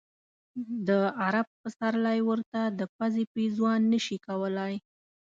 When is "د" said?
0.87-0.89, 2.79-2.81